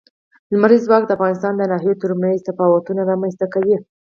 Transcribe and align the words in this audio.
لمریز 0.51 0.81
ځواک 0.87 1.03
د 1.05 1.11
افغانستان 1.17 1.53
د 1.57 1.61
ناحیو 1.71 1.99
ترمنځ 2.03 2.37
تفاوتونه 2.49 3.01
رامنځ 3.11 3.33
ته 3.41 3.45
کوي. 3.53 3.77